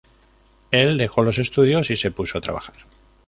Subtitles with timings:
[0.71, 2.73] Él dejó los estudios y se puso a trabajar.